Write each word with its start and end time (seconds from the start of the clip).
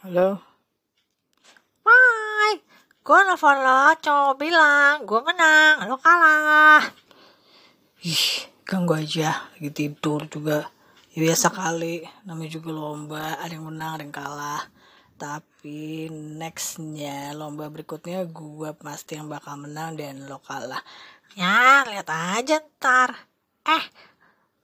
Halo? 0.00 0.32
Hai, 1.84 2.56
gue 3.04 3.20
nelfon 3.28 3.52
lo, 3.60 3.92
cowok 4.00 4.34
bilang 4.40 5.04
gue 5.04 5.20
menang, 5.20 5.84
lo 5.84 6.00
kalah. 6.00 6.80
Ih, 8.00 8.48
ganggu 8.64 8.96
aja, 8.96 9.52
lagi 9.52 9.68
tidur 9.68 10.24
juga. 10.24 10.72
Ya, 11.12 11.28
biasa 11.28 11.52
kali, 11.52 12.00
namanya 12.24 12.48
juga 12.48 12.72
lomba, 12.72 13.44
ada 13.44 13.52
yang 13.52 13.68
menang, 13.68 14.00
ada 14.00 14.04
yang 14.08 14.16
kalah. 14.16 14.62
Tapi 15.20 16.08
nextnya, 16.08 17.36
lomba 17.36 17.68
berikutnya 17.68 18.24
gue 18.24 18.72
pasti 18.80 19.20
yang 19.20 19.28
bakal 19.28 19.60
menang 19.60 20.00
dan 20.00 20.24
lo 20.24 20.40
kalah. 20.40 20.80
Ya, 21.36 21.84
lihat 21.84 22.08
aja 22.08 22.56
ntar. 22.56 23.28
Eh, 23.68 23.84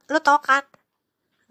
lo 0.08 0.16
tau 0.16 0.40
kan 0.40 0.64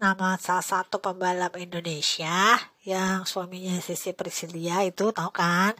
nama 0.02 0.34
salah 0.42 0.66
satu 0.66 0.98
pembalap 0.98 1.54
Indonesia 1.54 2.58
yang 2.86 3.26
suaminya 3.26 3.82
Sisi 3.82 4.14
Priscilia 4.14 4.86
itu 4.86 5.10
tahu 5.10 5.34
kan? 5.34 5.74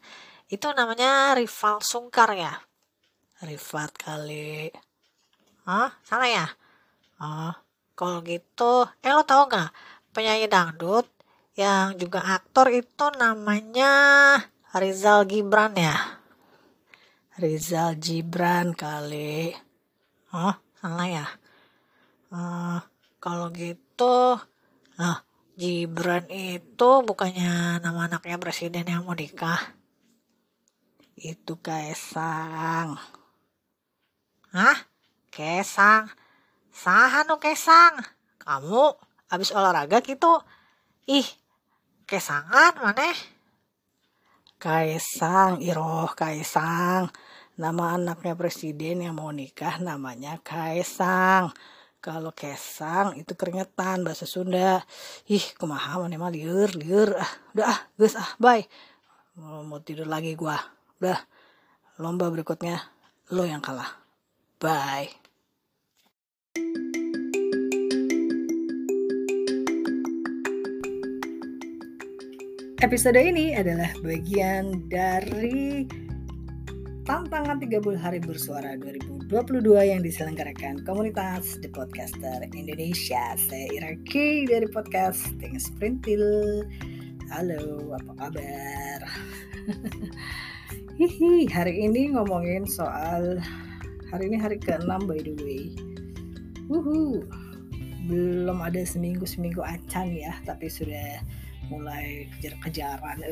Itu 0.50 0.74
namanya 0.74 1.38
rival 1.38 1.78
Sungkar 1.78 2.34
ya. 2.34 2.58
Rifat 3.46 3.94
kali. 3.94 4.74
Hah? 5.70 5.94
Salah 6.02 6.26
ya? 6.26 6.46
Oh, 7.22 7.54
kalau 7.94 8.26
gitu, 8.26 8.90
eh 9.06 9.12
lo 9.14 9.22
tau 9.22 9.46
gak 9.46 9.70
penyanyi 10.10 10.50
dangdut 10.50 11.06
yang 11.54 11.94
juga 11.94 12.22
aktor 12.22 12.74
itu 12.74 13.06
namanya 13.16 13.94
Rizal 14.74 15.30
Gibran 15.30 15.78
ya? 15.78 15.94
Rizal 17.38 17.98
Gibran 18.02 18.74
kali. 18.74 19.54
Oh, 20.34 20.54
salah 20.78 21.06
ya? 21.06 21.26
Uh, 22.30 22.78
kalau 23.22 23.50
gitu, 23.54 24.38
nah 24.98 25.25
Gibran 25.56 26.28
itu 26.28 26.90
bukannya 27.00 27.80
nama 27.80 28.12
anaknya 28.12 28.36
presiden 28.36 28.84
yang 28.84 29.08
mau 29.08 29.16
nikah. 29.16 29.72
Itu 31.16 31.56
Kaisang. 31.64 33.00
Hah? 34.52 34.78
Kesang? 35.32 36.12
Sahanu 36.68 37.40
Kesang? 37.40 38.04
Kamu 38.36 39.00
habis 39.32 39.48
olahraga 39.48 40.04
gitu? 40.04 40.44
Ih, 41.08 41.24
Kesangan 42.04 42.76
mana? 42.76 43.16
Kaisang, 44.60 45.64
Iroh 45.64 46.12
Kaisang. 46.12 47.08
Nama 47.56 47.96
anaknya 47.96 48.36
presiden 48.36 49.08
yang 49.08 49.16
mau 49.16 49.32
nikah 49.32 49.80
namanya 49.80 50.36
Kaisang 50.44 51.48
kalau 52.06 52.30
kesang 52.30 53.18
itu 53.18 53.34
keringetan 53.34 54.06
bahasa 54.06 54.30
Sunda. 54.30 54.78
Ih 55.26 55.42
kumaha 55.58 55.98
mana 55.98 56.14
mah 56.14 56.30
liur 56.30 56.70
liur. 56.78 57.18
Ah 57.18 57.32
udah 57.50 57.66
ah 57.66 57.80
guys 57.98 58.14
ah 58.14 58.30
bye. 58.38 58.62
Mau, 59.34 59.66
mau 59.66 59.82
tidur 59.82 60.06
lagi 60.06 60.38
gua. 60.38 60.54
Udah 61.02 61.18
lomba 61.98 62.30
berikutnya 62.30 62.78
lo 63.34 63.42
yang 63.42 63.58
kalah. 63.58 63.90
Bye. 64.62 65.10
Episode 72.86 73.18
ini 73.18 73.50
adalah 73.58 73.90
bagian 74.06 74.86
dari 74.86 75.82
Tantangan 77.06 77.62
30 77.62 78.02
Hari 78.02 78.18
Bersuara 78.18 78.74
2022 78.82 79.30
yang 79.78 80.02
diselenggarakan 80.02 80.82
komunitas 80.82 81.54
The 81.62 81.70
Podcaster 81.70 82.42
Indonesia. 82.50 83.38
Saya 83.38 83.70
Iraki 83.70 84.42
dari 84.50 84.66
Podcasting 84.66 85.54
Sprintil. 85.54 86.66
Halo, 87.30 87.94
apa 87.94 88.10
kabar? 88.26 89.00
Hihi, 90.98 91.46
hari 91.46 91.86
ini 91.86 92.10
ngomongin 92.10 92.66
soal 92.66 93.38
hari 94.10 94.26
ini 94.26 94.42
hari 94.42 94.58
ke-6 94.58 94.90
by 95.06 95.22
the 95.22 95.38
way. 95.46 95.70
Uhu, 96.66 97.22
belum 98.10 98.58
ada 98.58 98.82
seminggu-seminggu 98.82 99.62
acan 99.62 100.10
ya, 100.10 100.34
tapi 100.42 100.66
sudah 100.66 101.22
mulai 101.70 102.26
kejar-kejaran, 102.34 103.22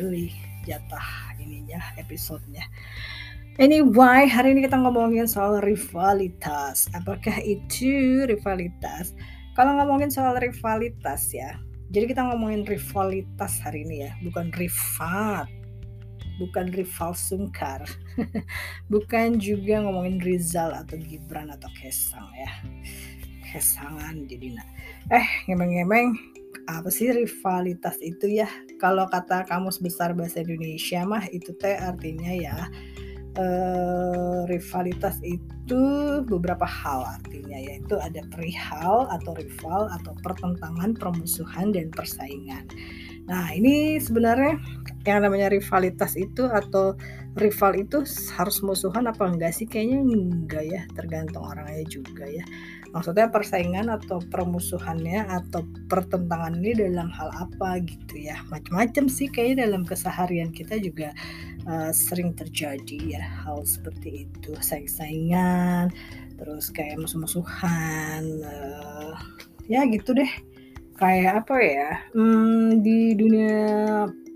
jatah 0.63 1.09
ininya 1.43 1.83
episodenya. 1.99 2.63
Anyway, 3.55 4.27
hari 4.27 4.51
ini 4.51 4.67
kita 4.67 4.75
ngomongin 4.83 5.31
soal 5.31 5.63
rivalitas. 5.63 6.91
Apakah 6.91 7.39
itu 7.39 8.27
rivalitas? 8.27 9.15
Kalau 9.55 9.79
ngomongin 9.79 10.11
soal 10.11 10.35
rivalitas 10.43 11.31
ya, 11.31 11.63
jadi 11.95 12.11
kita 12.11 12.35
ngomongin 12.35 12.67
rivalitas 12.67 13.63
hari 13.63 13.87
ini 13.87 14.11
ya, 14.11 14.13
bukan 14.27 14.51
rival, 14.59 15.47
bukan 16.43 16.67
rival 16.75 17.15
sungkar, 17.15 17.87
bukan 18.93 19.39
juga 19.39 19.87
ngomongin 19.87 20.19
Rizal 20.19 20.75
atau 20.75 20.99
Gibran 20.99 21.55
atau 21.55 21.71
Kesang 21.79 22.27
ya, 22.35 22.51
Kesangan 23.55 24.27
jadi 24.27 24.59
nah. 24.59 24.67
Eh, 25.15 25.47
ngemeng-ngemeng, 25.47 26.19
apa 26.67 26.91
sih 26.91 27.15
rivalitas 27.15 28.03
itu 28.03 28.43
ya? 28.43 28.51
Kalau 28.83 29.07
kata 29.07 29.47
kamus 29.47 29.79
besar 29.79 30.11
bahasa 30.11 30.43
Indonesia 30.43 31.07
mah 31.07 31.31
itu 31.31 31.55
teh 31.55 31.79
artinya 31.79 32.35
ya 32.35 32.67
uh, 33.39 34.47
rivalitas 34.47 35.19
itu 35.25 35.83
beberapa 36.27 36.67
hal 36.67 37.19
artinya 37.19 37.59
yaitu 37.59 37.99
ada 37.99 38.23
perihal 38.31 39.07
atau 39.11 39.33
rival 39.35 39.91
atau 40.01 40.13
pertentangan, 40.23 40.95
permusuhan 40.95 41.75
dan 41.75 41.91
persaingan. 41.91 42.67
Nah, 43.25 43.57
ini 43.57 43.97
sebenarnya 43.97 44.61
yang 45.09 45.25
namanya 45.25 45.49
rivalitas 45.49 46.17
itu 46.17 46.45
atau 46.45 46.97
rival 47.35 47.73
itu 47.75 48.07
harus 48.37 48.63
musuhan 48.63 49.09
apa 49.09 49.27
enggak 49.27 49.57
sih? 49.57 49.67
Kayaknya 49.67 49.99
enggak 50.05 50.65
ya, 50.65 50.83
tergantung 50.93 51.43
orangnya 51.45 51.85
juga 51.89 52.29
ya. 52.29 52.45
Maksudnya 52.95 53.27
persaingan 53.27 53.91
atau 53.91 54.23
permusuhannya 54.23 55.27
atau 55.27 55.67
pertentangan 55.91 56.55
ini 56.63 56.79
dalam 56.79 57.11
hal 57.11 57.33
apa 57.35 57.83
gitu 57.83 58.23
ya. 58.23 58.39
Macam-macam 58.53 59.11
sih 59.11 59.27
kayaknya 59.27 59.67
dalam 59.67 59.83
keseharian 59.83 60.55
kita 60.55 60.79
juga 60.79 61.11
uh, 61.67 61.91
sering 61.91 62.39
terjadi 62.39 63.19
ya 63.19 63.25
hal 63.43 63.67
seperti 63.67 64.31
itu. 64.31 64.55
Saing-saingan, 64.63 65.91
terus 66.39 66.71
kayak 66.71 67.03
musuh-musuhan, 67.03 68.23
uh, 68.47 69.19
ya 69.67 69.83
gitu 69.91 70.15
deh 70.15 70.54
kayak 70.95 71.45
apa 71.45 71.57
ya 71.59 71.91
hmm, 72.15 72.81
di 72.83 73.19
dunia 73.19 73.63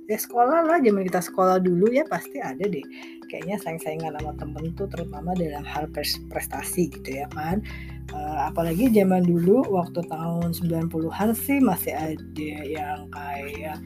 ya 0.08 0.16
sekolah 0.16 0.64
lah 0.64 0.80
zaman 0.80 1.04
kita 1.04 1.20
sekolah 1.20 1.60
dulu 1.60 1.92
ya 1.92 2.02
pasti 2.08 2.40
ada 2.40 2.64
deh. 2.64 2.82
Kayaknya 3.28 3.60
saing-saingan 3.60 4.16
sama 4.16 4.32
temen 4.40 4.72
tuh 4.72 4.88
terutama 4.88 5.36
dalam 5.36 5.60
hal 5.68 5.84
prestasi 6.32 6.88
gitu 6.88 7.20
ya 7.20 7.28
kan. 7.36 7.60
Uh, 8.08 8.48
apalagi 8.48 8.88
zaman 8.88 9.20
dulu 9.20 9.68
waktu 9.68 10.00
tahun 10.08 10.56
90-an 10.56 11.36
sih 11.36 11.60
masih 11.60 11.92
ada 11.92 12.56
yang 12.64 13.04
kayak 13.12 13.76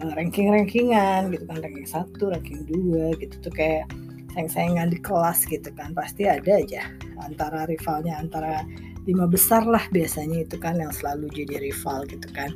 uh, 0.00 0.16
ranking-rankingan 0.16 1.28
gitu 1.28 1.44
kan. 1.44 1.60
Ranking 1.60 1.84
satu 1.84 2.32
ranking 2.32 2.64
dua 2.64 3.12
gitu 3.20 3.36
tuh 3.44 3.52
kayak 3.52 3.84
saing-saingan 4.32 4.88
di 4.88 4.96
kelas 5.04 5.44
gitu 5.44 5.68
kan. 5.76 5.92
Pasti 5.92 6.24
ada 6.24 6.56
aja 6.56 6.88
antara 7.20 7.68
rivalnya 7.68 8.16
antara 8.16 8.64
lima 9.06 9.24
besar 9.30 9.62
lah 9.64 9.86
biasanya 9.94 10.42
itu 10.42 10.58
kan 10.58 10.76
yang 10.76 10.90
selalu 10.90 11.30
jadi 11.30 11.62
rival 11.62 12.04
gitu 12.10 12.28
kan. 12.34 12.50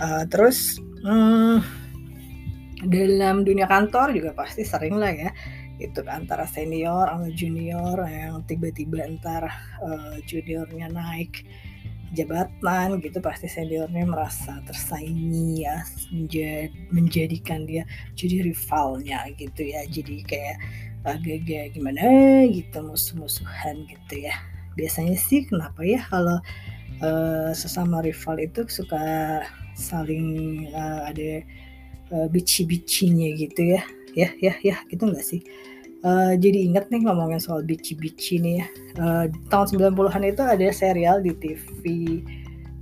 Uh, 0.00 0.24
terus 0.28 0.80
hmm, 1.04 1.60
dalam 2.88 3.44
dunia 3.44 3.68
kantor 3.68 4.12
juga 4.16 4.32
pasti 4.32 4.64
sering 4.64 4.96
lah 4.96 5.12
ya 5.12 5.32
itu 5.80 6.04
antara 6.08 6.44
senior 6.44 7.08
sama 7.08 7.28
junior 7.32 7.96
yang 8.04 8.44
tiba-tiba 8.44 9.00
entar 9.08 9.48
uh, 9.80 10.16
juniornya 10.28 10.92
naik 10.92 11.48
jabatan 12.12 13.00
gitu 13.00 13.22
pasti 13.22 13.48
seniornya 13.48 14.04
merasa 14.04 14.60
tersaingi 14.66 15.64
ya 15.64 15.80
menjad, 16.12 16.68
menjadikan 16.92 17.64
dia 17.64 17.88
jadi 18.12 18.44
rivalnya 18.44 19.24
gitu 19.40 19.64
ya. 19.64 19.88
Jadi 19.88 20.20
kayak 20.28 20.56
agak-agak 21.08 21.72
gimana 21.72 22.04
gitu 22.52 22.84
musuh-musuhan 22.84 23.88
gitu 23.88 24.28
ya 24.28 24.36
biasanya 24.74 25.16
sih 25.18 25.46
kenapa 25.46 25.82
ya 25.82 26.02
kalau 26.06 26.38
uh, 27.02 27.50
sesama 27.54 28.02
rival 28.04 28.36
itu 28.38 28.66
suka 28.68 29.02
saling 29.74 30.66
uh, 30.74 31.08
ada 31.08 31.44
uh, 32.12 32.26
bici-bicinya 32.28 33.28
gitu 33.36 33.78
ya. 33.78 33.82
Ya 34.10 34.28
ya 34.42 34.54
ya 34.60 34.76
gitu 34.90 35.06
nggak 35.06 35.22
sih? 35.22 35.42
Uh, 36.00 36.32
jadi 36.34 36.64
ingat 36.66 36.88
nih 36.88 37.04
ngomongin 37.04 37.38
soal 37.38 37.62
bici-bici 37.62 38.42
nih 38.42 38.64
ya. 38.64 38.66
Uh, 38.98 39.24
tahun 39.52 39.78
90-an 39.94 40.22
itu 40.26 40.42
ada 40.42 40.66
serial 40.74 41.22
di 41.22 41.32
TV 41.36 41.84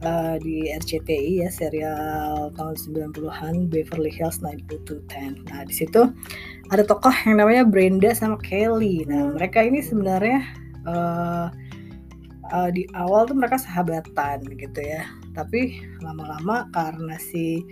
uh, 0.05 0.37
di 0.39 0.71
RCTI 0.71 1.43
ya 1.47 1.49
serial 1.51 2.55
tahun 2.55 2.75
90-an 2.79 3.67
Beverly 3.71 4.13
Hills 4.15 4.39
90210 4.43 5.51
nah 5.51 5.63
di 5.67 5.75
situ 5.75 6.11
ada 6.69 6.83
tokoh 6.85 7.13
yang 7.25 7.41
namanya 7.41 7.65
Brenda 7.65 8.13
sama 8.13 8.37
Kelly. 8.45 9.09
Nah 9.09 9.33
mereka 9.33 9.65
ini 9.65 9.81
sebenarnya 9.81 10.45
uh, 10.85 11.49
uh, 12.53 12.71
di 12.73 12.89
awal 12.97 13.29
tuh 13.29 13.37
mereka 13.37 13.61
sahabatan 13.61 14.45
gitu 14.57 14.81
ya. 14.81 15.05
Tapi 15.37 15.85
lama-lama 16.03 16.67
karena 16.75 17.17
si 17.21 17.63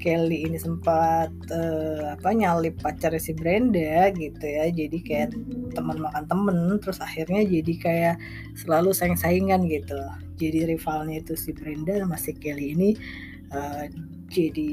Kelly 0.00 0.48
ini 0.48 0.56
sempat 0.56 1.28
uh, 1.52 2.16
apa 2.16 2.32
nyalip 2.32 2.80
pacarnya 2.80 3.20
si 3.20 3.36
Brenda 3.36 4.08
gitu 4.16 4.40
ya 4.48 4.72
jadi 4.72 4.98
kayak 5.04 5.28
teman 5.76 6.00
makan 6.00 6.24
temen 6.24 6.58
terus 6.80 7.04
akhirnya 7.04 7.44
jadi 7.44 7.72
kayak 7.76 8.16
selalu 8.56 8.96
saing-saingan 8.96 9.68
gitu. 9.68 10.00
Jadi 10.40 10.72
rivalnya 10.72 11.20
itu 11.20 11.36
si 11.36 11.52
Brenda 11.52 12.00
sama 12.00 12.16
si 12.16 12.32
Kelly 12.32 12.72
ini 12.72 12.90
uh, 13.52 13.84
jadi 14.32 14.72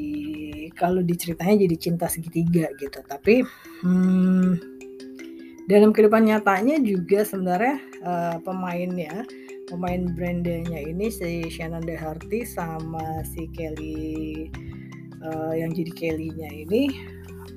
kalau 0.80 1.04
diceritanya 1.04 1.68
jadi 1.68 1.76
cinta 1.76 2.08
segitiga 2.08 2.72
gitu. 2.80 3.04
Tapi 3.04 3.44
hmm, 3.84 4.77
dalam 5.68 5.92
kehidupan 5.92 6.32
nyatanya 6.32 6.80
juga 6.80 7.28
sebenarnya 7.28 7.78
uh, 8.08 8.36
pemainnya 8.40 9.28
pemain 9.68 10.08
Brandanya 10.16 10.80
ini 10.80 11.12
si 11.12 11.52
Shannon 11.52 11.84
Deharty 11.84 12.48
sama 12.48 13.22
si 13.28 13.52
Kelly 13.52 14.48
uh, 15.20 15.52
yang 15.52 15.76
jadi 15.76 15.92
Kelly-nya 15.92 16.50
ini 16.68 16.84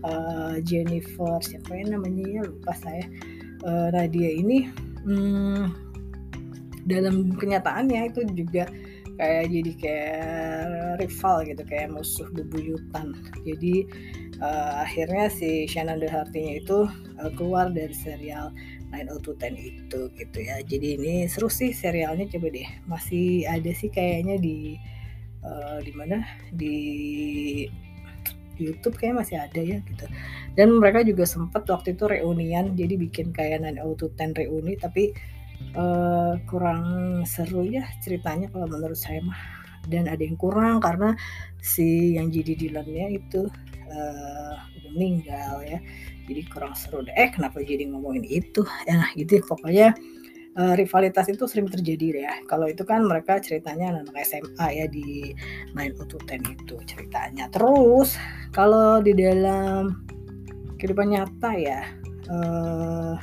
uh, 0.03 0.59
Jennifer 0.67 1.39
siapa 1.39 1.71
yang 1.71 1.97
namanya 1.97 2.27
ya 2.27 2.43
lupa 2.45 2.75
saya. 2.77 3.07
Uh, 3.61 3.93
Nadia 3.93 4.41
ini 4.41 4.73
hmm, 5.05 5.69
dalam 6.89 7.37
kenyataannya 7.37 8.09
itu 8.09 8.25
juga 8.33 8.65
kayak 9.21 9.53
jadi 9.53 9.73
kayak 9.77 10.25
rival 11.05 11.37
gitu 11.45 11.63
kayak 11.69 11.93
musuh 11.93 12.27
bebuyutan. 12.33 13.13
Jadi 13.45 13.85
uh, 14.41 14.85
akhirnya 14.85 15.29
si 15.31 15.69
Shannon 15.71 16.01
Deharty-nya 16.01 16.65
itu 16.65 16.89
uh, 17.21 17.31
keluar 17.37 17.71
dari 17.71 17.95
serial 17.95 18.53
90210 18.91 19.55
itu 19.61 20.01
gitu 20.19 20.39
ya 20.43 20.59
jadi 20.67 20.89
ini 20.99 21.15
seru 21.31 21.47
sih 21.47 21.71
serialnya 21.71 22.27
coba 22.27 22.51
deh 22.51 22.69
masih 22.91 23.47
ada 23.47 23.71
sih 23.71 23.87
kayaknya 23.87 24.37
di 24.43 24.75
uh, 25.47 25.79
di 25.85 25.93
mana 25.95 26.27
di 26.51 26.77
YouTube 28.61 29.01
kayak 29.01 29.25
masih 29.25 29.41
ada 29.41 29.61
ya 29.61 29.81
gitu. 29.81 30.05
Dan 30.55 30.77
mereka 30.77 31.01
juga 31.01 31.25
sempat 31.25 31.65
waktu 31.67 31.97
itu 31.97 32.05
reunian, 32.07 32.77
jadi 32.77 32.95
bikin 33.01 33.33
kayak 33.33 33.65
90210 33.65 34.37
reuni, 34.37 34.77
tapi 34.77 35.17
uh, 35.75 36.37
kurang 36.45 36.83
seru 37.25 37.65
ya 37.65 37.89
ceritanya 38.05 38.53
kalau 38.53 38.69
menurut 38.69 39.01
saya 39.01 39.25
mah. 39.25 39.41
Dan 39.89 40.13
ada 40.13 40.21
yang 40.21 40.37
kurang 40.37 40.85
karena 40.85 41.17
si 41.65 42.21
yang 42.21 42.29
jadi 42.29 42.53
Dylannya 42.53 43.17
itu 43.17 43.49
uh, 43.91 44.55
udah 44.81 44.91
meninggal 44.95 45.61
ya, 45.67 45.79
jadi 46.31 46.43
kurang 46.49 46.75
seru 46.79 47.03
deh. 47.03 47.15
Eh 47.19 47.31
kenapa 47.35 47.61
jadi 47.61 47.91
ngomongin 47.91 48.25
itu? 48.27 48.63
Ya 48.87 49.05
gitu 49.19 49.39
ya, 49.39 49.45
pokoknya 49.45 49.89
uh, 50.57 50.75
rivalitas 50.79 51.27
itu 51.31 51.45
sering 51.51 51.67
terjadi 51.71 52.31
ya. 52.31 52.35
Kalau 52.47 52.67
itu 52.71 52.83
kan 52.87 53.05
mereka 53.05 53.39
ceritanya 53.43 54.01
anak, 54.01 54.15
SMA 54.25 54.67
ya 54.71 54.87
di 54.91 55.35
Nine 55.75 55.95
to 55.99 56.19
Ten 56.27 56.43
itu 56.47 56.79
ceritanya. 56.87 57.51
Terus 57.51 58.15
kalau 58.55 59.03
di 59.03 59.15
dalam 59.15 60.07
kehidupan 60.79 61.13
nyata 61.13 61.51
ya, 61.59 61.83
uh, 62.33 63.15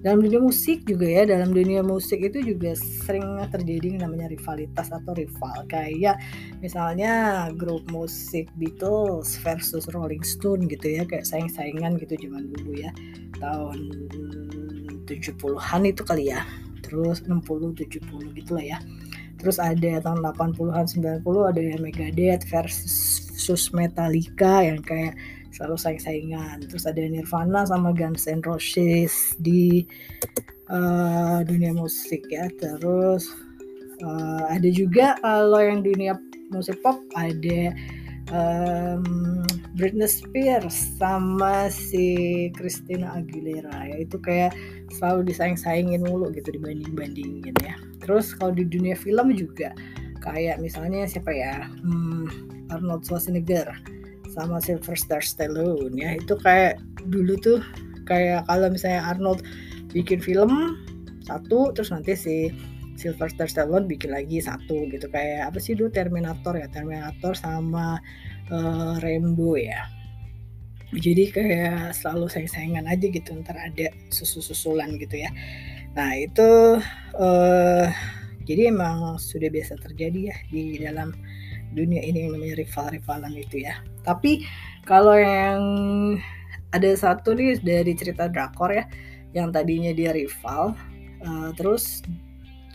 dalam 0.00 0.24
dunia 0.24 0.40
musik 0.40 0.88
juga 0.88 1.06
ya, 1.06 1.22
dalam 1.28 1.52
dunia 1.52 1.84
musik 1.84 2.24
itu 2.24 2.40
juga 2.40 2.72
sering 2.76 3.24
terjadi 3.52 4.00
namanya 4.00 4.32
rivalitas 4.32 4.88
atau 4.88 5.12
rival. 5.12 5.64
Kayak 5.68 6.20
misalnya 6.64 7.46
grup 7.52 7.84
musik 7.92 8.48
Beatles 8.56 9.36
versus 9.44 9.84
Rolling 9.92 10.24
Stone 10.24 10.68
gitu 10.72 11.00
ya, 11.00 11.04
kayak 11.04 11.28
saing-saingan 11.28 12.00
gitu 12.00 12.16
zaman 12.28 12.48
dulu 12.48 12.80
ya. 12.80 12.90
Tahun 13.40 13.78
70-an 15.04 15.82
itu 15.84 16.02
kali 16.06 16.30
ya 16.30 16.46
terus 16.90 17.22
60 17.22 17.78
70 17.78 18.34
gitu 18.34 18.50
lah 18.58 18.66
ya 18.66 18.78
terus 19.38 19.62
ada 19.62 20.02
tahun 20.02 20.20
80-an 20.26 20.84
90 21.22 21.22
ada 21.22 21.60
yang 21.62 21.80
Megadeth 21.80 22.44
versus 22.50 23.62
Metallica 23.72 24.66
yang 24.66 24.82
kayak 24.82 25.14
selalu 25.60 25.76
saing-saingan. 25.76 26.64
Terus 26.64 26.88
ada 26.88 27.04
Nirvana 27.04 27.68
sama 27.68 27.92
Guns 27.92 28.24
N' 28.24 28.40
Roses 28.40 29.36
di 29.44 29.84
uh, 30.72 31.44
dunia 31.44 31.76
musik 31.76 32.24
ya. 32.32 32.48
Terus 32.56 33.28
uh, 34.00 34.48
ada 34.48 34.68
juga 34.72 35.20
kalau 35.20 35.60
yang 35.60 35.84
dunia 35.84 36.16
musik 36.48 36.80
pop 36.80 36.96
ada 37.12 37.76
um, 38.32 39.44
Britney 39.76 40.08
Spears 40.08 40.96
sama 40.96 41.68
si 41.68 42.48
Christina 42.56 43.20
Aguilera. 43.20 43.84
Ya 43.84 44.00
itu 44.00 44.16
kayak 44.16 44.56
selalu 44.96 45.28
disaing-saingin 45.28 46.08
mulu 46.08 46.32
gitu 46.32 46.56
dibanding-bandingin 46.56 47.52
ya. 47.60 47.76
Terus 48.00 48.32
kalau 48.32 48.56
di 48.56 48.64
dunia 48.64 48.96
film 48.96 49.36
juga 49.36 49.76
kayak 50.24 50.56
misalnya 50.56 51.04
siapa 51.04 51.36
ya? 51.36 51.68
Hmm, 51.84 52.32
Arnold 52.72 53.04
Schwarzenegger 53.04 53.99
sama 54.30 54.62
Sylvester 54.62 55.20
Stallone 55.20 55.94
ya. 55.98 56.16
Itu 56.16 56.38
kayak 56.38 56.78
dulu 57.10 57.36
tuh 57.38 57.58
kayak 58.06 58.46
kalau 58.46 58.70
misalnya 58.70 59.02
Arnold 59.06 59.42
bikin 59.90 60.22
film 60.22 60.78
satu 61.26 61.74
terus 61.74 61.90
nanti 61.90 62.14
si 62.14 62.36
Sylvester 63.00 63.48
Stallone 63.48 63.88
bikin 63.88 64.12
lagi 64.14 64.38
satu 64.42 64.86
gitu. 64.90 65.06
Kayak 65.10 65.52
apa 65.52 65.58
sih 65.58 65.74
dulu 65.74 65.90
Terminator 65.90 66.54
ya? 66.56 66.68
Terminator 66.70 67.32
sama 67.34 67.98
uh, 68.52 68.94
Rambo 69.00 69.56
ya. 69.56 69.88
Jadi 70.90 71.30
kayak 71.30 71.94
selalu 71.94 72.26
sayang-sayangan 72.26 72.90
aja 72.90 73.06
gitu 73.06 73.30
ntar 73.46 73.54
ada 73.54 73.94
susu-susulan 74.10 74.98
gitu 74.98 75.22
ya. 75.22 75.30
Nah 75.94 76.18
itu 76.18 76.82
uh, 77.14 77.86
jadi 78.42 78.74
emang 78.74 79.14
sudah 79.22 79.46
biasa 79.54 79.78
terjadi 79.78 80.34
ya 80.34 80.36
di 80.50 80.82
dalam 80.82 81.14
dunia 81.74 82.02
ini 82.02 82.26
yang 82.26 82.32
namanya 82.36 82.60
rival-rivalan 82.60 83.34
itu 83.36 83.62
ya. 83.64 83.78
Tapi 84.02 84.44
kalau 84.84 85.14
yang 85.14 85.62
ada 86.70 86.90
satu 86.94 87.34
nih 87.34 87.58
dari 87.62 87.92
cerita 87.98 88.30
drakor 88.30 88.70
ya 88.70 88.84
yang 89.34 89.54
tadinya 89.54 89.94
dia 89.94 90.10
rival 90.10 90.74
uh, 91.22 91.50
terus 91.54 92.02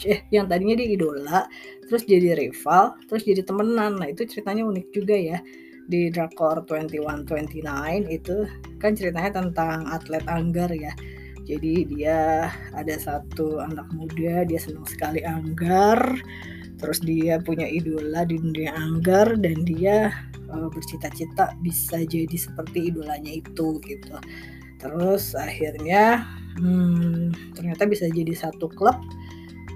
eh 0.03 0.27
yang 0.31 0.51
tadinya 0.51 0.75
dia 0.75 0.88
idola 0.92 1.47
terus 1.88 2.03
jadi 2.03 2.36
rival 2.36 3.00
terus 3.07 3.24
jadi 3.24 3.42
temenan. 3.47 3.95
Nah 4.00 4.12
itu 4.12 4.27
ceritanya 4.27 4.68
unik 4.68 4.88
juga 4.92 5.15
ya. 5.15 5.39
Di 5.86 6.09
Drakor 6.09 6.65
2129 6.65 8.09
itu 8.09 8.50
kan 8.81 8.98
ceritanya 8.98 9.38
tentang 9.38 9.86
atlet 9.86 10.25
anggar 10.25 10.74
ya. 10.74 10.89
Jadi 11.45 11.86
dia 11.86 12.50
ada 12.74 12.95
satu 12.98 13.62
anak 13.62 13.86
muda 13.94 14.50
dia 14.50 14.57
senang 14.57 14.89
sekali 14.89 15.21
anggar 15.21 16.18
terus 16.85 17.01
dia 17.01 17.41
punya 17.41 17.65
idola 17.65 18.21
di 18.29 18.37
dunia 18.37 18.69
anggar 18.77 19.33
dan 19.41 19.65
dia 19.65 20.13
uh, 20.53 20.69
bercita-cita 20.69 21.57
bisa 21.65 22.05
jadi 22.05 22.38
seperti 22.38 22.93
idolanya 22.93 23.41
itu 23.41 23.81
gitu. 23.81 24.13
Terus 24.77 25.33
akhirnya 25.33 26.29
hmm, 26.62 27.57
ternyata 27.57 27.89
bisa 27.89 28.05
jadi 28.05 28.38
satu 28.38 28.69
klub. 28.69 28.93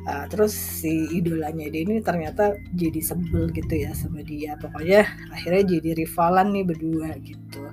Uh, 0.05 0.29
terus 0.29 0.53
si 0.53 1.10
idolanya 1.12 1.65
dia 1.69 1.81
ini 1.81 1.98
ternyata 2.05 2.53
jadi 2.77 3.01
sebel 3.01 3.50
gitu 3.57 3.74
ya 3.74 3.89
sama 3.98 4.22
dia. 4.22 4.53
Pokoknya 4.62 5.10
akhirnya 5.34 5.81
jadi 5.81 6.05
rivalan 6.05 6.53
nih 6.53 6.65
berdua 6.69 7.10
gitu. 7.25 7.65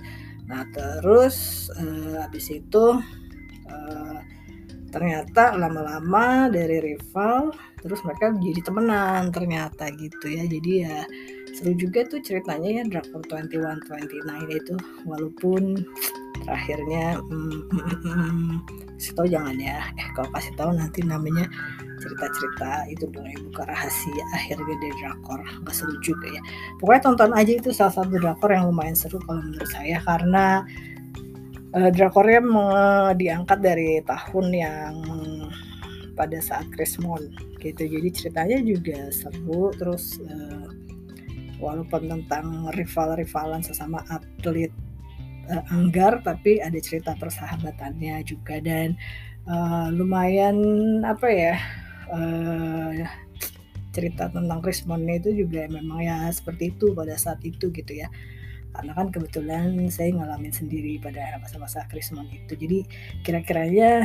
Nah 0.49 0.65
terus 0.73 1.69
uh, 1.77 2.25
habis 2.25 2.49
itu 2.49 2.85
uh, 3.69 4.06
ternyata 4.97 5.53
lama-lama 5.61 6.49
dari 6.49 6.81
rival 6.81 7.53
terus 7.85 8.01
mereka 8.01 8.33
jadi 8.41 8.61
temenan 8.65 9.29
ternyata 9.29 9.93
gitu 9.93 10.25
ya. 10.25 10.49
Jadi 10.49 10.71
ya 10.89 11.05
seru 11.53 11.77
juga 11.77 12.09
tuh 12.09 12.25
ceritanya 12.25 12.81
ya 12.81 12.83
Drakor 12.89 13.21
2129 13.29 14.57
itu. 14.57 14.75
Walaupun 15.05 15.85
terakhirnya 16.49 17.21
hmm, 17.21 17.61
hmm, 17.69 17.97
hmm, 18.01 18.49
kasih 18.97 19.13
tahu 19.13 19.27
jangan 19.29 19.57
ya. 19.61 19.85
Eh 20.01 20.09
kalau 20.17 20.33
kasih 20.33 20.53
tahu 20.57 20.71
nanti 20.73 21.05
namanya 21.05 21.45
cerita-cerita 22.01 22.89
itu 22.89 23.05
dong 23.13 23.29
yang 23.29 23.41
buka 23.53 23.69
rahasia 23.69 24.25
akhirnya 24.33 24.75
dari 24.81 24.95
drakor. 25.05 25.41
Nggak 25.61 25.75
seru 25.77 25.95
juga 26.01 26.27
ya. 26.33 26.41
Pokoknya 26.81 27.03
tonton 27.05 27.33
aja 27.37 27.53
itu 27.53 27.69
salah 27.77 27.93
satu 27.93 28.17
drakor 28.17 28.49
yang 28.49 28.73
lumayan 28.73 28.97
seru 28.97 29.21
kalau 29.29 29.45
menurut 29.45 29.69
saya. 29.69 30.01
Karena 30.01 30.65
uh, 31.75 31.91
drakornya 31.91 32.43
diangkat 33.17 33.59
dari 33.59 33.99
tahun 34.07 34.47
yang 34.55 34.95
pada 36.17 36.41
saat 36.41 36.67
Krismon 36.73 37.29
gitu. 37.61 37.85
Jadi 37.85 38.09
ceritanya 38.11 38.59
juga 38.65 39.13
seru 39.13 39.71
terus 39.77 40.17
uh, 40.25 40.69
walaupun 41.61 42.09
tentang 42.09 42.73
rival-rivalan 42.73 43.61
sesama 43.61 44.01
atlet 44.09 44.73
uh, 45.53 45.65
anggar 45.73 46.21
tapi 46.25 46.59
ada 46.65 46.81
cerita 46.81 47.13
persahabatannya 47.19 48.25
juga. 48.25 48.59
Dan 48.65 48.97
uh, 49.45 49.93
lumayan 49.93 50.57
apa 51.05 51.29
ya 51.29 51.55
uh, 52.11 53.05
cerita 53.93 54.29
tentang 54.29 54.61
responnya 54.61 55.17
itu 55.17 55.45
juga 55.45 55.65
memang 55.73 56.05
ya 56.05 56.29
seperti 56.29 56.77
itu 56.77 56.93
pada 56.93 57.17
saat 57.17 57.41
itu 57.41 57.73
gitu 57.73 57.93
ya 57.97 58.13
karena 58.77 58.93
kan 58.93 59.09
kebetulan 59.09 59.73
saya 59.89 60.13
ngalamin 60.13 60.53
sendiri 60.53 61.01
pada 61.01 61.41
masa-masa 61.41 61.89
Krismon 61.89 62.29
itu 62.29 62.53
jadi 62.53 62.85
kira-kiranya 63.25 64.05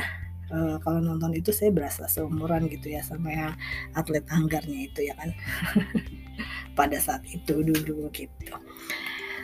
uh, 0.51 0.75
kalau 0.79 0.99
nonton 1.03 1.35
itu 1.35 1.51
saya 1.51 1.75
berasa 1.75 2.07
seumuran 2.07 2.71
gitu 2.71 2.91
ya 2.91 3.01
sama 3.01 3.31
yang 3.31 3.53
atlet 3.95 4.23
anggarnya 4.31 4.87
itu 4.87 5.11
ya 5.11 5.13
kan. 5.19 5.35
Pada 6.77 6.97
saat 7.03 7.27
itu 7.27 7.63
dulu 7.63 8.07
gitu. 8.15 8.55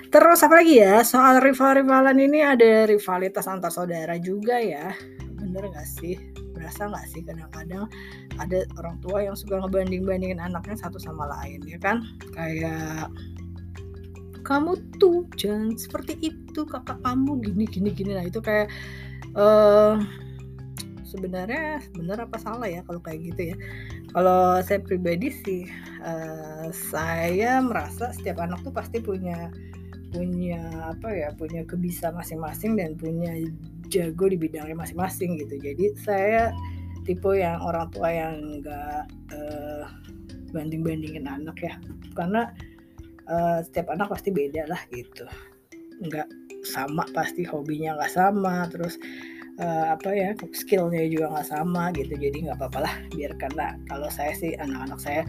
Terus 0.07 0.39
apa 0.39 0.63
lagi 0.63 0.79
ya? 0.79 1.03
Soal 1.03 1.43
rival-rivalan 1.43 2.15
ini 2.15 2.39
ada 2.39 2.87
rivalitas 2.87 3.47
antar 3.51 3.71
saudara 3.71 4.15
juga 4.15 4.59
ya. 4.63 4.95
Bener 5.35 5.67
gak 5.67 5.87
sih? 5.87 6.15
Berasa 6.55 6.89
nggak 6.89 7.05
sih 7.13 7.21
kadang-kadang 7.21 7.85
ada 8.39 8.65
orang 8.81 8.97
tua 9.03 9.21
yang 9.21 9.37
suka 9.37 9.61
ngebanding-bandingin 9.61 10.41
anaknya 10.41 10.79
satu 10.79 10.97
sama 10.97 11.27
lain 11.27 11.61
ya 11.67 11.77
kan? 11.77 12.01
Kayak 12.33 13.11
kamu 14.47 14.79
tuh 14.95 15.27
jangan 15.35 15.75
seperti 15.75 16.15
itu 16.23 16.63
kakak 16.63 17.03
kamu 17.03 17.43
gini 17.43 17.65
gini 17.67 17.89
gini. 17.91 18.11
Nah 18.15 18.23
itu 18.23 18.39
kayak 18.39 18.71
uh, 19.35 19.99
sebenarnya 21.03 21.83
benar 21.91 22.23
apa 22.23 22.39
salah 22.39 22.71
ya 22.71 22.79
kalau 22.87 23.03
kayak 23.03 23.35
gitu 23.35 23.51
ya? 23.51 23.55
Kalau 24.15 24.63
saya 24.63 24.79
pribadi 24.79 25.27
sih 25.43 25.67
uh, 25.99 26.71
saya 26.71 27.59
merasa 27.59 28.15
setiap 28.15 28.39
anak 28.39 28.63
tuh 28.63 28.71
pasti 28.71 29.03
punya 29.03 29.51
punya 30.15 30.63
apa 30.95 31.11
ya 31.11 31.35
punya 31.35 31.67
kebisa 31.67 32.15
masing-masing 32.15 32.79
dan 32.79 32.95
punya 32.95 33.35
jago 33.91 34.31
di 34.31 34.39
bidangnya 34.39 34.79
masing-masing 34.79 35.35
gitu. 35.43 35.59
Jadi 35.59 35.91
saya 35.99 36.55
tipe 37.03 37.35
yang 37.35 37.59
orang 37.59 37.91
tua 37.91 38.07
yang 38.11 38.39
enggak 38.39 39.11
uh, 39.35 39.83
banding-bandingin 40.55 41.27
anak 41.27 41.59
ya. 41.59 41.75
Karena 42.15 42.47
uh, 43.29 43.59
setiap 43.63 43.93
anak 43.93 44.11
pasti 44.11 44.29
beda 44.33 44.67
lah 44.67 44.81
gitu. 44.91 45.27
Nggak 46.03 46.27
sama 46.67 47.07
pasti 47.15 47.47
hobinya 47.47 47.95
nggak 47.95 48.11
sama 48.11 48.67
terus 48.67 48.99
uh, 49.61 49.95
apa 49.95 50.09
ya 50.11 50.29
skillnya 50.51 51.05
juga 51.07 51.31
nggak 51.35 51.47
sama 51.47 51.93
gitu. 51.95 52.15
Jadi 52.17 52.47
nggak 52.49 52.57
apa-apa 52.59 52.79
lah 52.87 52.93
biarkanlah 53.13 53.71
kalau 53.87 54.09
saya 54.11 54.33
sih 54.35 54.55
anak-anak 54.57 54.99
saya 54.99 55.21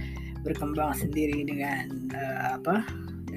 berkembang 0.47 0.95
sendiri 0.95 1.43
dengan 1.45 1.91
uh, 2.15 2.57
apa 2.59 2.87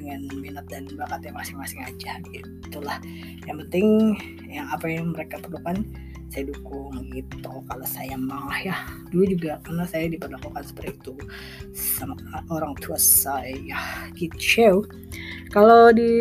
dengan 0.01 0.25
minat 0.41 0.65
dan 0.71 0.89
bakatnya 0.97 1.29
masing-masing 1.35 1.81
aja 1.85 2.17
gitulah 2.31 2.97
yang 3.45 3.61
penting 3.67 4.17
yang 4.49 4.65
apa 4.73 4.89
yang 4.89 5.13
mereka 5.13 5.37
perlukan 5.37 5.85
saya 6.31 6.47
dukung 6.47 6.95
gitu 7.11 7.51
kalau 7.67 7.85
saya 7.85 8.15
mah 8.15 8.55
ya. 8.63 8.75
Dulu 9.11 9.35
juga 9.35 9.59
karena 9.61 9.83
saya 9.83 10.07
diperlakukan 10.07 10.63
seperti 10.63 10.95
itu 10.95 11.13
sama 11.75 12.15
orang 12.47 12.73
tua 12.79 12.95
saya 12.95 14.09
gitu. 14.15 14.87
Kalau 15.51 15.91
di 15.91 16.11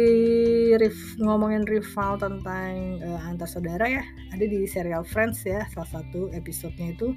ngomongin 1.22 1.62
rival 1.62 2.18
tentang 2.18 2.98
uh, 3.06 3.20
antar 3.30 3.46
saudara 3.46 3.86
ya 3.86 4.02
ada 4.34 4.42
di 4.42 4.66
serial 4.66 5.06
Friends 5.06 5.46
ya 5.46 5.62
salah 5.70 6.02
satu 6.02 6.34
episodenya 6.34 6.98
itu 6.98 7.14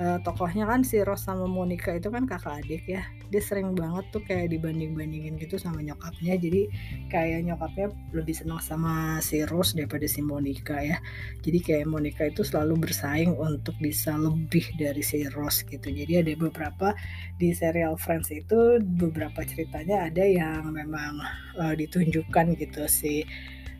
uh, 0.00 0.18
tokohnya 0.22 0.66
kan 0.66 0.82
si 0.82 1.00
Rose 1.02 1.26
sama 1.26 1.46
Monica 1.46 1.94
itu 1.94 2.10
kan 2.10 2.26
kakak 2.26 2.64
adik 2.64 2.84
ya. 2.86 3.02
Dia 3.30 3.42
sering 3.42 3.74
banget 3.74 4.06
tuh 4.14 4.22
kayak 4.22 4.54
dibanding-bandingin 4.54 5.38
gitu 5.38 5.58
sama 5.58 5.82
nyokapnya. 5.82 6.38
Jadi 6.38 6.70
kayak 7.10 7.46
nyokapnya 7.46 7.90
lebih 8.14 8.34
senang 8.34 8.60
sama 8.62 9.18
si 9.22 9.42
Rose 9.46 9.74
daripada 9.74 10.06
si 10.06 10.20
Monica 10.22 10.78
ya. 10.78 10.98
Jadi 11.42 11.58
kayak 11.62 11.86
Monica 11.90 12.26
itu 12.26 12.42
selalu 12.42 12.88
bersaing 12.88 13.34
untuk 13.34 13.74
bisa 13.78 14.14
lebih 14.14 14.66
dari 14.78 15.02
si 15.02 15.26
Rose 15.30 15.66
gitu. 15.66 15.90
Jadi 15.90 16.12
ada 16.22 16.32
beberapa 16.38 16.94
di 17.38 17.54
serial 17.54 17.98
Friends 17.98 18.30
itu 18.30 18.80
beberapa 18.82 19.42
ceritanya 19.46 20.10
ada 20.10 20.24
yang 20.24 20.70
memang 20.70 21.22
uh, 21.58 21.74
ditunjukkan 21.74 22.58
gitu 22.58 22.86
si 22.90 23.22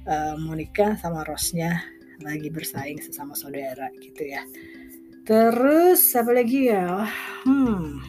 uh, 0.06 0.34
Monica 0.38 0.94
sama 0.98 1.26
Rose-nya 1.26 1.94
lagi 2.22 2.46
bersaing 2.46 3.02
sesama 3.02 3.34
saudara 3.34 3.90
gitu 3.98 4.22
ya 4.22 4.46
Terus 5.24 6.04
apa 6.20 6.36
lagi 6.36 6.68
ya? 6.68 7.08
Hmm, 7.48 8.04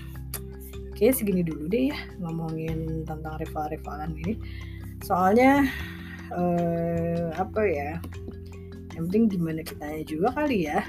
kayaknya 1.00 1.16
segini 1.16 1.42
dulu 1.48 1.72
deh 1.72 1.88
ya 1.88 2.00
ngomongin 2.20 3.08
tentang 3.08 3.40
rival-rivalan 3.40 4.12
ini. 4.20 4.36
Soalnya 5.00 5.64
eh, 6.36 7.32
apa 7.40 7.62
ya? 7.64 8.04
Yang 8.96 9.04
penting 9.12 9.24
gimana 9.36 9.62
kitanya 9.62 10.04
juga 10.08 10.28
kali 10.32 10.72
ya. 10.72 10.80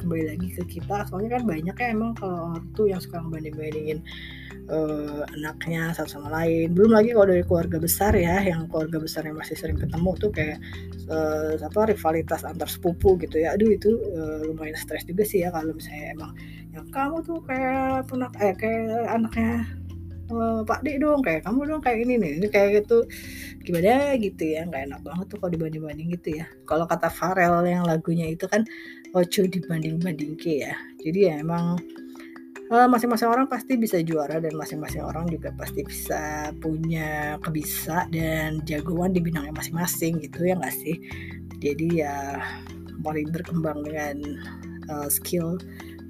Kembali 0.00 0.24
lagi 0.32 0.48
ke 0.56 0.62
kita. 0.66 1.04
Soalnya 1.06 1.36
kan 1.36 1.42
banyak 1.44 1.76
ya 1.76 1.86
emang 1.92 2.16
kalau 2.16 2.56
tuh 2.72 2.88
yang 2.88 2.98
suka 2.98 3.20
banding-bandingin 3.20 4.00
uh, 4.70 5.22
anaknya 5.34 5.90
satu 5.96 6.20
sama 6.20 6.28
lain 6.30 6.76
belum 6.76 6.94
lagi 6.94 7.16
kalau 7.16 7.26
dari 7.26 7.42
keluarga 7.42 7.78
besar 7.82 8.12
ya 8.14 8.38
yang 8.44 8.68
keluarga 8.70 9.02
besar 9.02 9.26
yang 9.26 9.36
masih 9.40 9.56
sering 9.58 9.78
ketemu 9.80 10.10
tuh 10.20 10.30
kayak 10.30 10.58
uh, 11.10 11.58
apa 11.58 11.90
rivalitas 11.90 12.46
antar 12.46 12.68
sepupu 12.68 13.18
gitu 13.18 13.42
ya 13.42 13.56
aduh 13.56 13.72
itu 13.72 13.98
uh, 14.14 14.46
lumayan 14.46 14.76
stres 14.78 15.02
juga 15.08 15.26
sih 15.26 15.42
ya 15.42 15.50
kalau 15.50 15.74
misalnya 15.74 16.14
emang 16.14 16.32
yang 16.72 16.86
kamu 16.88 17.16
tuh 17.24 17.40
kayak 17.44 18.06
punak 18.06 18.32
eh 18.38 18.54
kayak 18.56 19.08
anaknya 19.10 19.66
Pak 20.64 20.80
D 20.84 20.96
dong 20.96 21.20
kayak 21.20 21.44
kamu 21.44 21.60
dong 21.68 21.80
kayak 21.84 21.98
ini 22.04 22.14
nih 22.16 22.32
ini 22.40 22.46
kayak 22.48 22.68
gitu. 22.82 23.04
Gimana 23.62 24.16
gitu 24.18 24.42
ya 24.42 24.64
nggak 24.66 24.82
enak 24.88 25.00
banget 25.04 25.26
tuh 25.30 25.36
kalau 25.38 25.52
dibanding-banding 25.52 26.08
gitu 26.16 26.28
ya. 26.40 26.46
Kalau 26.64 26.84
kata 26.88 27.08
Farel 27.12 27.62
yang 27.68 27.84
lagunya 27.84 28.26
itu 28.28 28.48
kan 28.48 28.64
ojo 29.12 29.42
dibanding-banding 29.46 30.34
ke 30.40 30.66
ya. 30.66 30.74
Jadi 30.98 31.18
ya 31.28 31.34
emang 31.40 31.76
Eh, 32.72 32.88
masing-masing 32.88 33.28
orang 33.28 33.44
pasti 33.52 33.76
bisa 33.76 34.00
juara 34.00 34.40
dan 34.40 34.56
masing-masing 34.56 35.04
orang 35.04 35.28
juga 35.28 35.52
pasti 35.60 35.84
bisa 35.84 36.48
punya 36.56 37.36
kebisa 37.44 38.08
dan 38.08 38.64
jagoan 38.64 39.12
di 39.12 39.20
bidangnya 39.20 39.52
masing-masing 39.52 40.16
gitu 40.24 40.48
ya 40.48 40.56
nggak 40.56 40.72
sih? 40.72 40.96
Jadi 41.60 42.00
ya 42.00 42.40
mulai 43.04 43.28
berkembang 43.28 43.84
dengan 43.84 44.40
uh, 44.88 45.04
skill 45.12 45.60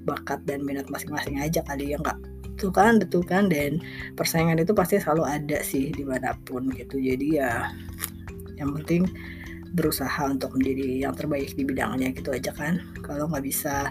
bakat 0.07 0.39
dan 0.47 0.63
minat 0.63 0.87
masing-masing 0.87 1.35
aja 1.35 1.59
kali 1.67 1.91
ya 1.91 1.99
nggak 1.99 2.32
itu 2.53 2.69
kan 2.69 3.01
itu 3.01 3.19
kan 3.25 3.49
dan 3.49 3.81
persaingan 4.13 4.61
itu 4.61 4.71
pasti 4.77 5.01
selalu 5.01 5.25
ada 5.25 5.59
sih 5.65 5.89
di 5.89 6.05
mana 6.05 6.37
pun 6.45 6.69
gitu. 6.71 7.01
Jadi 7.01 7.41
ya 7.41 7.73
yang 8.61 8.71
penting 8.77 9.09
berusaha 9.73 10.29
untuk 10.29 10.53
menjadi 10.53 11.09
yang 11.09 11.13
terbaik 11.17 11.57
di 11.57 11.65
bidangnya 11.65 12.13
gitu 12.13 12.29
aja 12.29 12.53
kan. 12.53 12.77
Kalau 13.01 13.25
nggak 13.27 13.45
bisa 13.45 13.89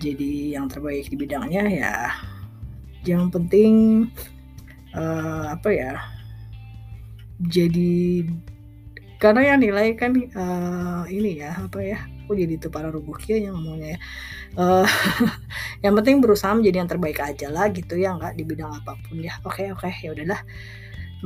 jadi 0.00 0.56
yang 0.58 0.66
terbaik 0.72 1.06
di 1.12 1.16
bidangnya 1.20 1.64
ya 1.68 1.94
yang 3.02 3.28
penting 3.28 4.06
uh, 4.94 5.52
apa 5.52 5.68
ya 5.74 5.94
jadi 7.42 8.26
karena 9.18 9.54
yang 9.54 9.58
nilai 9.62 9.94
kan 9.94 10.14
uh, 10.14 11.02
ini 11.06 11.42
ya 11.42 11.54
apa 11.58 11.78
ya 11.82 11.98
aku 12.22 12.38
jadi 12.38 12.54
itu 12.56 12.70
para 12.70 12.88
rubuh 12.88 13.18
yang 13.26 13.54
ngomongnya 13.58 13.94
ya. 13.94 13.98
Uh, 14.56 14.86
yang 15.82 15.98
penting 15.98 16.22
berusaha 16.22 16.54
menjadi 16.54 16.86
yang 16.86 16.90
terbaik 16.90 17.18
aja 17.18 17.50
lah 17.50 17.66
gitu 17.74 17.98
ya 17.98 18.14
nggak 18.14 18.38
di 18.38 18.46
bidang 18.46 18.70
apa 18.70 18.94
pun 19.02 19.18
ya. 19.18 19.34
Oke 19.42 19.66
okay, 19.66 19.74
oke 19.74 19.86
okay, 19.90 19.94
ya 20.06 20.14
udahlah. 20.14 20.40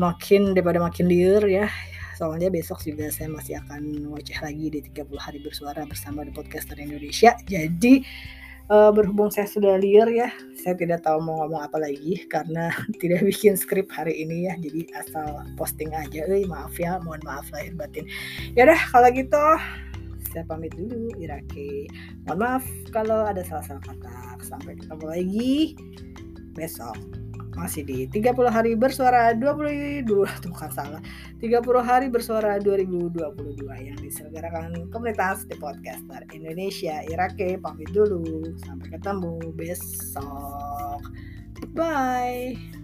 Makin 0.01 0.57
daripada 0.57 0.81
makin 0.81 1.09
liur 1.09 1.45
ya. 1.45 1.69
Soalnya 2.17 2.49
besok 2.49 2.81
juga 2.81 3.13
saya 3.13 3.29
masih 3.29 3.61
akan 3.61 4.09
ngoceh 4.09 4.41
lagi 4.41 4.73
di 4.73 4.81
30 4.89 5.13
hari 5.21 5.39
bersuara 5.45 5.85
bersama 5.85 6.25
The 6.25 6.33
Podcaster 6.33 6.81
Indonesia. 6.81 7.37
Jadi 7.45 8.01
uh, 8.73 8.89
berhubung 8.89 9.29
saya 9.29 9.45
sudah 9.45 9.77
liar 9.77 10.09
ya, 10.09 10.33
saya 10.57 10.73
tidak 10.73 11.05
tahu 11.05 11.21
mau 11.21 11.45
ngomong 11.45 11.69
apa 11.69 11.77
lagi 11.77 12.25
karena 12.25 12.73
tidak 13.05 13.21
bikin 13.21 13.61
skrip 13.61 13.93
hari 13.93 14.17
ini 14.17 14.49
ya, 14.49 14.57
jadi 14.57 14.89
asal 14.97 15.45
posting 15.61 15.93
aja. 15.93 16.25
Eh, 16.25 16.49
maaf 16.49 16.73
ya, 16.81 16.97
mohon 17.05 17.21
maaf 17.21 17.53
lahir 17.53 17.77
batin. 17.77 18.09
Ya 18.57 18.65
udah 18.65 18.81
kalau 18.89 19.13
gitu 19.13 19.45
saya 20.31 20.45
pamit 20.47 20.73
dulu 20.75 21.11
Irake. 21.19 21.91
Mohon 22.27 22.39
maaf 22.39 22.65
kalau 22.91 23.27
ada 23.27 23.43
salah-salah 23.43 23.83
kata. 23.83 24.41
Sampai 24.43 24.79
ketemu 24.79 25.05
lagi 25.07 25.55
besok. 26.57 26.97
Masih 27.57 27.89
di 27.89 28.05
30 28.13 28.53
hari 28.53 28.77
bersuara 28.77 29.33
22 29.33 30.05
itu 30.05 30.47
bukan 30.53 30.71
salah. 30.77 31.01
30 31.41 31.65
hari 31.81 32.07
bersuara 32.13 32.61
2022 32.61 33.65
yang 33.81 33.97
diselenggarakan 33.97 34.93
komunitas 34.93 35.49
The 35.49 35.57
Podcaster 35.57 36.21
Indonesia. 36.37 37.01
Irake 37.09 37.57
pamit 37.57 37.89
dulu. 37.97 38.45
Sampai 38.61 38.93
ketemu 38.93 39.41
besok. 39.57 41.01
Bye 41.73 42.76